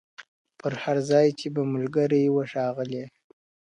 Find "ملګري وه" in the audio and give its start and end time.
1.73-2.43